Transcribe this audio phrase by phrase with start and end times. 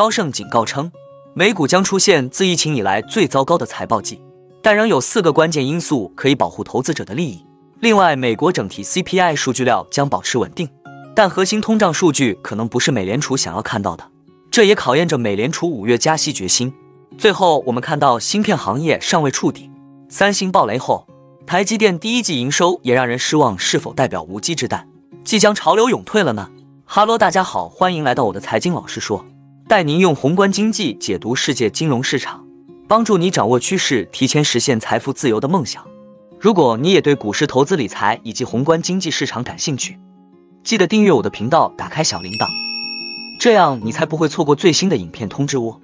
[0.00, 0.90] 高盛警告称，
[1.34, 4.18] 美股将出现自疫情以来最糟糕的财报季，
[4.62, 7.44] 但仍有四个关键因素可以保护投资者的利益。
[7.80, 10.66] 另外，美国整体 CPI 数据料将保持稳定，
[11.14, 14.02] 但核心通胀数据可能不是美联储想要看到的，
[14.50, 16.72] 这也考验着美联储五月加息决心。
[17.18, 19.70] 最后，我们看到芯片行业尚未触底，
[20.08, 21.06] 三星暴雷后，
[21.46, 24.88] 台积电第一季营收也让人失望，是否代表无稽之谈，
[25.22, 26.48] 即将潮流涌退了呢？
[26.86, 29.22] 哈喽，大家好，欢迎来到我的财经老师说，
[29.70, 32.44] 带您用宏观经济解读世界金融市场，
[32.88, 35.86] 帮助你掌握趋势，提前实现财富自由的梦想。
[36.40, 40.00] 如果你也对股市投资理财以及宏观经济市场感兴趣，
[40.64, 42.48] 记得订阅我的频道，打开小铃铛，
[43.38, 45.80] 这样你才不会错过最新的影片通知哦。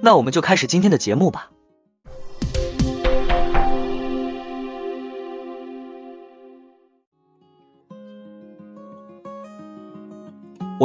[0.00, 1.50] 那我们就开始今天的节目吧。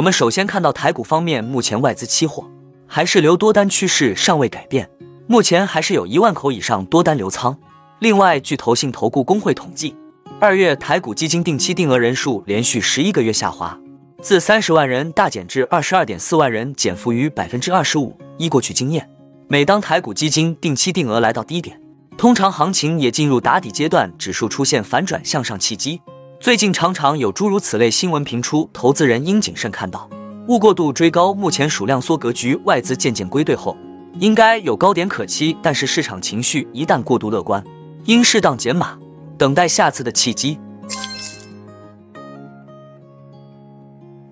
[0.02, 2.50] 我们首先看到台股方面，目前外资期货
[2.88, 4.90] 还是留多单趋势尚未改变，
[5.28, 7.56] 目前还是有一万口以上多单流仓。
[8.00, 9.94] 另外，据投信投顾公会统计，
[10.40, 13.78] 二月台股基金定期定额人数连续十一个月下滑，
[14.20, 18.18] 自三十万人大减至二十二点四万人，减幅逾百分之二十五。
[18.38, 19.08] 依过去经验，
[19.46, 21.80] 每当台股基金定期定额来到低点，
[22.18, 26.00] 通常行情也进入打底阶段，指数出现反转向上契机。
[26.42, 30.10] 最近常常有诸如此类新闻频出，投资人应谨慎看到，
[30.48, 31.32] 勿过度追高。
[31.32, 33.76] 目前数量缩格局，外资渐渐归队后，
[34.18, 37.62] 应该有高点可期，但是市场情绪一旦过度乐观。
[38.06, 38.98] 应适当减码，
[39.38, 40.58] 等待下次的契机。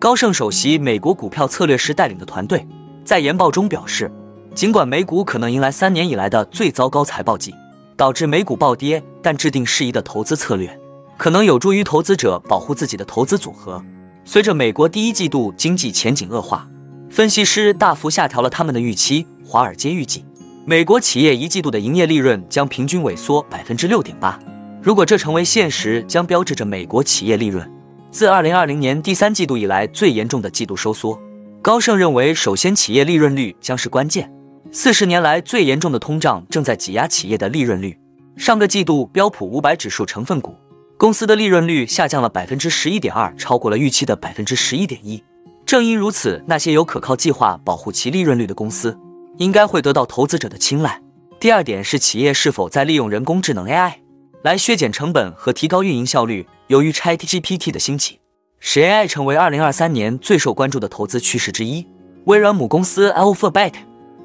[0.00, 2.66] 高盛首席美国股票策略师带领的团队
[3.04, 4.10] 在研报中表示，
[4.52, 7.54] 尽管美股可能迎来三年以来的最糟糕财报季，
[7.96, 10.76] 导致美股暴跌，但制定适宜的投资策略
[11.20, 13.84] 可能有助于投资者保护自己的投资组合。
[14.24, 16.66] 随着美国第一季度经济前景恶化，
[17.10, 19.26] 分析师大幅下调了他们的预期。
[19.44, 20.24] 华尔街预计。
[20.64, 24.40] 美国企业一季度的营业利润将平均萎缩百分之六点八。
[24.80, 27.70] 如果这成为现实，将标志着美国企业利润
[28.10, 31.20] 自二零二零年第三季度以来最严重的季度收缩。
[31.60, 34.32] 高盛认为，首先企业利润率将是关键。
[34.72, 37.98] 四十年来最严重的通胀正在挤压企业的利润率。
[38.38, 40.56] 上个季度标普五百指数成分股
[41.00, 45.24] 公司的利润率下降了百分之十一点二，超过了预期的百分之十一点一。
[45.64, 48.98] 正因如此，那些有可靠计划保护其利润率的公司。
[49.38, 51.00] 应该会得到投资者的青睐。
[51.38, 53.94] 第二点是企业是否在利用人工智能 AI
[54.42, 56.46] 来削减成本和提高运营效率。
[56.66, 58.20] 由于 ChatGPT 的兴起，
[58.58, 61.86] 使 AI 成为2023年最受关注的投资趋势之一。
[62.26, 63.72] 微软母公司 Alphabet、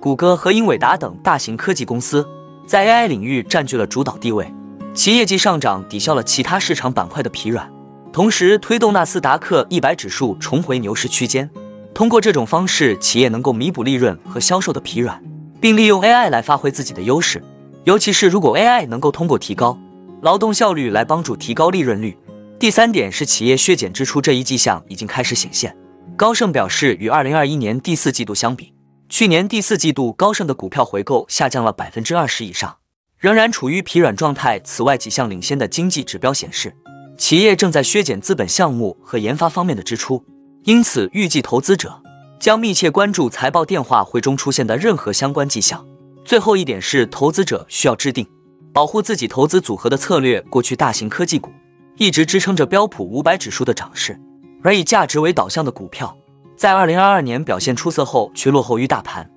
[0.01, 2.27] 谷歌和英伟达等大型科技公司
[2.67, 4.51] 在 AI 领域占据了主导地位，
[4.95, 7.69] 其业绩上涨抵消了其他市场板块的疲软，
[8.13, 11.49] 同时推动纳斯达克一百指数重回牛市区间。
[11.93, 15.21] 通过这种方式，企业能够弥补利润和销售的疲软，
[15.59, 17.43] 并利用 AI 来发挥自己的优势。
[17.83, 19.77] 尤其是如果 AI 能够通过提高
[20.21, 22.17] 劳动效率来帮助提高利润率。
[22.57, 25.75] 第三点是企业削减支出这一迹象已经开始显现。
[26.15, 28.73] 高盛表示，与2021年第四季度相比，
[29.09, 32.77] 去年第四季度高盛的股票回购下降了百分之二十以上，
[33.25, 34.59] 仍然处于疲软状态。
[34.59, 36.71] 此外，几项领先的经济指标显示，
[37.17, 40.23] 企业正在削减资本项目和研发方面的支出。
[40.65, 42.03] 因此，预计投资者
[42.39, 45.83] 将密切关注财报电话会中出现的任何相关迹象。
[46.23, 48.27] 最后一点是，投资者需要制定
[48.71, 50.39] 保护自己投资组合的策略。
[50.41, 51.49] 过去，大型科技股
[51.97, 54.21] 一直支撑着标普五百指数的涨势，
[54.61, 56.15] 而以价值为导向的股票
[56.55, 59.27] 在二零二二年表现出色后，却落后于大盘。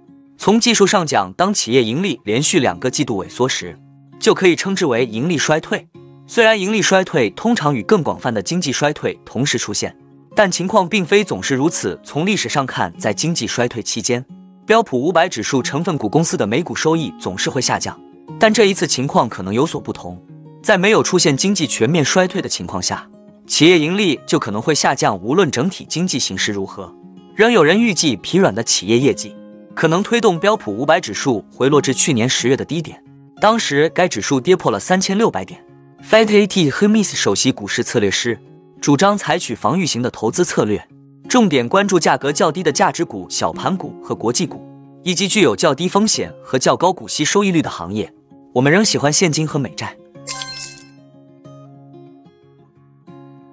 [0.41, 3.77] 从技术上讲，当企业盈利连续两个季度萎缩时，
[4.21, 5.85] 就可以称之为盈利衰退。
[6.29, 9.95] 虽然盈利衰退通常与更广泛的经济衰退同时出现。
[10.37, 12.01] 但情况并非总是如此。
[12.05, 14.25] 从历史上看，在经济衰退期间，
[14.65, 17.99] 标普五百指数成分股公司的每股收益总是会下降。
[18.39, 20.23] 但这一次情况可能有所不同，
[20.63, 23.05] 在没有出现经济全面衰退的情况下，
[23.49, 25.19] 企业盈利就可能会下降。
[25.19, 26.95] 无论整体经济形势如何，
[27.35, 29.35] 仍有人预计疲软的企业业绩
[29.79, 33.01] 可能推动标普五百指数回落至去年十月的低点，
[33.41, 35.65] 当时该指数跌破了三千六百点。
[36.03, 38.37] FatAT Hermes 首席股市策略师。
[38.81, 40.85] 主张采取防御型的投资策略，
[41.29, 44.61] 重点关注价格较低的价值股、小盘股和国际股，
[45.05, 48.13] 以及具有较低风险和较高股息收益率的行业。
[48.55, 49.97] 我们仍喜欢现金和美债。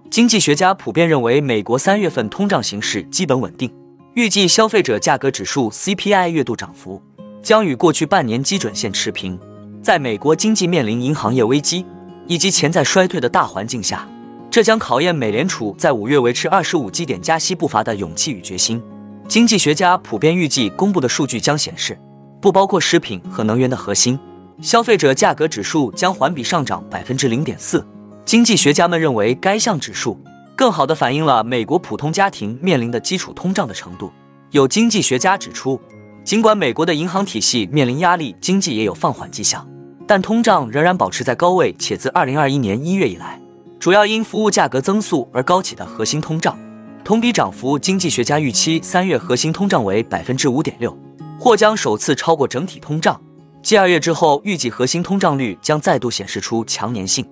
[0.09, 3.71] 经济学家普遍认为，美国三月份通胀形势基本稳定，
[4.15, 7.01] 预计消费者价格指数 CPI 月度涨幅
[7.43, 9.37] 将与过去半年基准线持平。
[9.83, 11.85] 在美国经济面临银行业危机
[12.25, 14.07] 以及潜在衰退的大环境下。
[14.49, 18.81] 这将考验美联储在五月维持二十五基点加息步伐的勇气与决心。
[19.27, 21.99] 经济学家普遍预计公布的数据将显示，
[22.39, 24.17] 不包括食品和能源的核心
[24.61, 27.85] 消费者价格指数将环比上涨百分之零点四。
[28.23, 30.17] 经济学家们认为，该项指数
[30.55, 34.11] 更好地反映了美国普通家庭面临的基础通胀的程度。
[34.51, 35.79] 有经济学家指出，
[36.23, 39.67] 尽管美国的银行体系面临压力，经济也有放缓迹象，
[40.07, 43.39] 但通胀仍然保持在高位，且自二零二一年一月以来。
[43.79, 46.57] 主要因服务价格增速而高企的核心通胀，
[47.03, 50.97] 同比涨幅，经济学家预期三月核心通胀为百分之五点六，
[51.37, 53.19] 或将首次超过整体通胀。
[53.61, 57.25] 继二月之后，预计核心通胀率将再度显示出强粘性。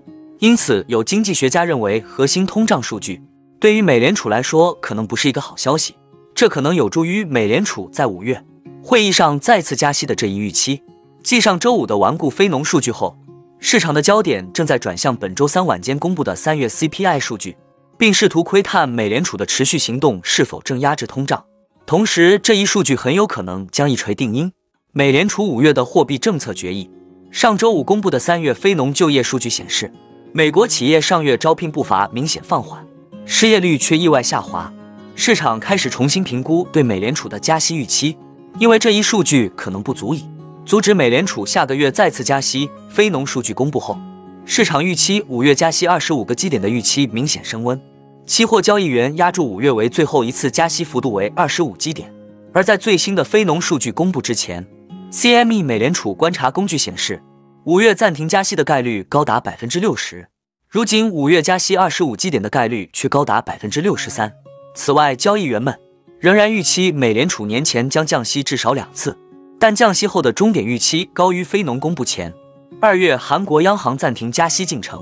[0.43, 3.21] 因此，有经济学家认为，核心通胀数据
[3.61, 5.95] 对于美联储来说可能不是一个好消息。
[6.35, 8.43] 这可能有助于美联储在五月
[8.83, 10.83] 会议上再次加息的这一预期。
[11.23, 13.17] 继上周五的顽固非农数据后。
[13.59, 17.55] 市场的焦点正在转向本周三晚间公布的三月 CPI 数据，
[17.97, 21.45] 并试图窥探美联储的持续行动是否正压制通胀。
[21.85, 24.51] 同时，这一数据很有可能将一锤定音
[24.91, 26.91] 美联储五月的货币政策决议。
[27.31, 29.89] 上周五公布的三月非农就业数据显示，
[30.35, 32.83] 美国企业上月招聘步伐明显放缓，
[33.23, 34.73] 失业率却意外下滑。
[35.13, 38.17] 市场开始重新评估对美联储的加息预期，
[38.57, 40.25] 因为这一数据可能不足以。
[40.65, 42.67] 阻止美联储下个月再次加息。
[42.89, 43.95] 非农数据公布后，
[44.43, 47.79] 市场预期五月加息二十五个基点的预期明显升温。
[48.25, 52.11] 期货交易员压住五月为最后一次加息幅度为二十五基点。
[52.51, 54.65] 而在最新的非农数据公布之前
[55.11, 57.21] ，CME 美联储观察工具显示，
[57.65, 60.27] 五月暂停加息的概率高达百分之六十。
[60.67, 64.33] 如今五月加息二十五基点的概率却高达百分之六十三。
[64.75, 65.79] 此外，交易员们
[66.19, 69.17] 仍然预期美联储年前将降息至少两次。
[69.57, 72.33] 但降息后的终点预期高于非农公布前。
[72.81, 74.99] 二月，韩国央行暂停加息进程；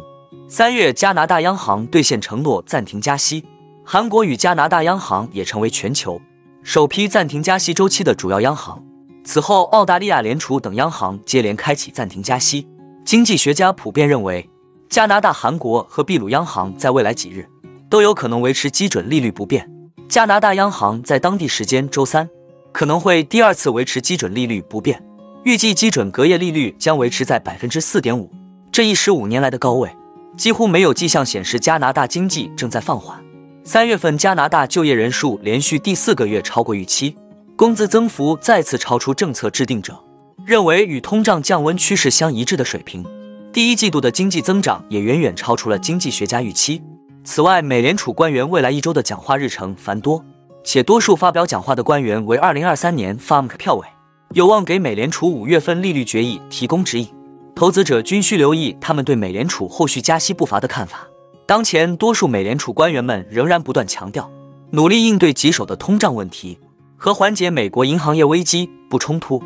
[0.47, 3.43] 三月，加拿大央行兑现承诺暂停加息。
[3.83, 6.21] 韩国与加拿大央行也成为全球
[6.61, 8.85] 首批暂停加息周期的主要央行。
[9.23, 12.67] 此后，澳大利亚联储等央行接连开启暂停加息。
[13.05, 14.49] 经济学家普遍认为，
[14.89, 17.47] 加拿大、韩国和秘鲁央行在未来几日
[17.89, 19.69] 都有可能维持基准利率不变。
[20.09, 22.29] 加拿大央行在当地时间周三。
[22.73, 25.03] 可能会第二次维持基准利率不变，
[25.43, 28.31] 预计基准隔夜利率将维持在百分之四点五，
[28.71, 29.89] 这一十五年来的高位。
[30.37, 33.21] 几乎没有迹象显示加拿大经济正在放缓。
[33.65, 37.13] 三月份加拿大就业人数连续第四个月超过预期，
[37.61, 40.03] 工资增幅再次超出政策制定者
[40.47, 43.05] 认为与通胀降温趋势相一致的水平。
[43.53, 46.81] 第一季度的经济增长也远远超出了经济学家预期。
[47.23, 50.25] 此外，美联储官员未来一周的讲话日程繁多。
[50.63, 53.85] 且多数发表讲话的官员为二零二三年 FOMC 票委，
[54.33, 57.07] 有望给美联储五月份利率决议提供指引。
[57.53, 61.07] 投资者均需留意他们对美联储后续加息步伐的看法。
[61.45, 64.31] 当前，多数美联储官员们仍然不断强调，
[64.71, 66.57] 努力应对棘手的通胀问题
[67.03, 69.41] 和缓解美国银行业危机不冲突。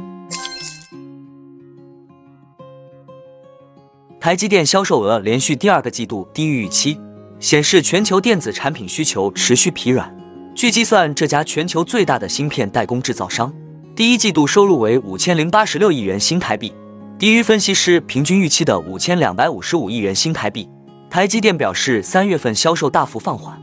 [4.20, 7.00] 台积电销售额连续第二个季度低于预期，
[7.40, 10.14] 显示全球电子产品需求持续疲软。
[10.54, 13.54] 据计算，这家全球最大的芯片代工制造商
[13.96, 16.74] 第一季度收入为五千零八十六亿元新台币，
[17.18, 20.68] 低于分析师平均预期的五千两百五十五亿元新台币。
[21.10, 23.58] 台积电表示，三月份销售大幅放缓，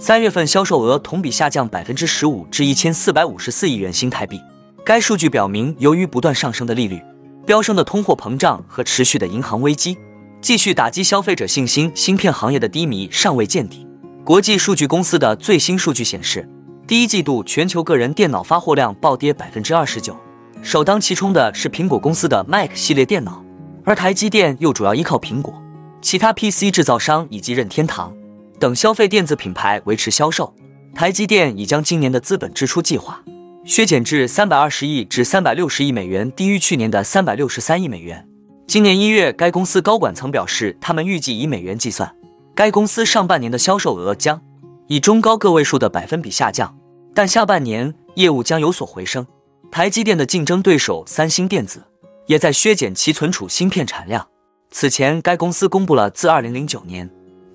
[0.00, 4.40] 三月份销售额同比下降百分之十五至一千四百五十四亿元新台币。
[4.84, 7.02] 该数据表明，由于不断上升的利率、
[7.44, 9.98] 飙升的通货膨胀和持续的银行危机，
[10.40, 13.84] 继续打击消费者信心，芯片行业的低迷尚未见底。
[14.24, 16.48] 国际数据公司的最新数据显示，
[16.86, 20.16] 第一季度全球个人电脑发货量暴跌百分之二十九，
[20.62, 23.42] 首当其冲的是苹果公司的 Mac 系列电脑，
[23.84, 25.52] 而台积电又主要依靠苹果、
[26.00, 28.14] 其他 PC 制造商以及任天堂
[28.58, 30.54] 等消费电子品牌维持销售。
[30.94, 33.22] 台积电已将今年的资本支出计划
[33.64, 38.26] 削减至三百二十亿至三百六十亿美元，低于去年的三百六十三亿美元。
[38.66, 42.14] 今年一月，该公司高管曾表示，他们预计以美元计算。
[42.54, 44.42] 该公司上半年的销售额将
[44.88, 46.76] 以中高个位数的百分比下降，
[47.14, 49.26] 但下半年业务将有所回升。
[49.70, 51.84] 台积电的竞争对手三星电子
[52.26, 54.26] 也在削减其存储芯片产量。
[54.70, 57.08] 此前，该公司公布了自2009年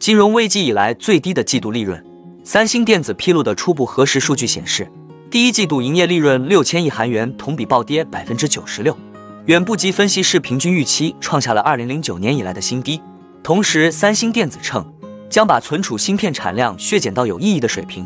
[0.03, 2.03] 金融危机以来最低的季度利润。
[2.43, 4.85] 三星电子披露的初步核实数据显示，
[5.31, 8.97] 第一季度营业利润六千亿韩元，同比暴跌百分之九十六，
[9.45, 13.01] 远不及分析师平均预期，创下了2009年以来的新低。
[13.41, 14.85] 同时，三星电子称
[15.29, 18.05] 将把存储芯片产量削减到有意义的水平，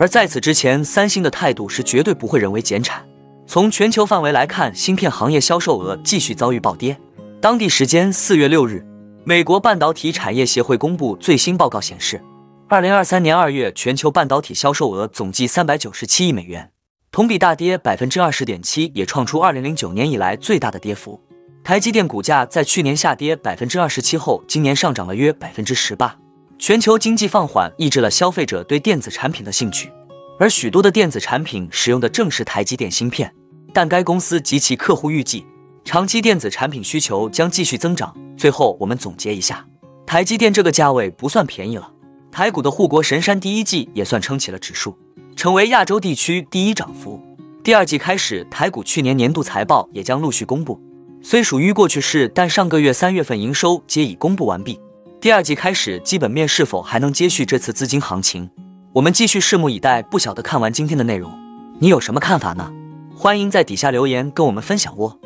[0.00, 3.00] 而在此之前，三星的态度是绝对不会人为减产。
[3.46, 6.98] 从全球范围来看，芯片行业销售额继续遭遇暴跌。
[7.40, 8.84] 当地时间四月六日，
[9.28, 12.22] 美国半导体产业协会公布最新报告显示，
[12.68, 16.70] 二零二三年二月全球半导体销售额总计三百九十七亿美元，
[17.10, 21.20] 同比大跌百分之二十点七，也创出二零零九年以来最大的跌幅。
[21.64, 26.16] 台积电股价在去年下跌百分之二十七后，今年上涨了约百分之十八。
[26.56, 29.90] 全球经济放缓抑制了消费者对电子产品的兴趣，
[30.38, 33.34] 而许多的电子产品使用的正是台积电芯片。
[33.74, 35.44] 但该公司及其客户预计，
[35.86, 38.12] 长期电子产品需求将继续增长。
[38.36, 39.64] 最后，我们总结一下，
[40.04, 41.88] 台积电这个价位不算便宜了。
[42.32, 44.98] 台股的护国神山第一季也算撑起了指数。
[45.36, 47.22] 成为亚洲地区第一涨幅。
[47.62, 50.80] 第二季开始，台股去年年度财报也将陆续公布，
[51.22, 54.80] 虽属于过去式，但上个月三月份营收皆已公布完毕。
[55.20, 58.50] 第二季开始，基本面是否还能接续这次资金行情，
[58.92, 60.02] 我们继续拭目以待。
[60.02, 61.32] 不晓得看完今天的内容，
[61.78, 62.72] 你有什么看法呢？
[63.16, 65.16] 欢迎在底下留言跟我们分享哦。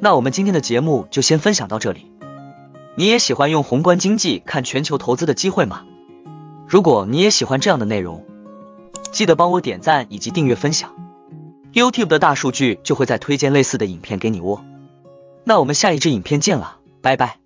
[0.00, 2.10] 那我们今天的节目就先分享到这里。
[2.96, 5.84] 你也喜欢用宏观经济看全球投资的机会吗？
[6.66, 8.24] 如果你也喜欢这样的内容。
[9.12, 10.94] 记得帮我点赞以及订阅分享
[11.72, 14.62] ，YouTube 的大数据就会再推荐类似的影片给你哦。
[15.44, 17.45] 那我们下一支影片见了，拜拜。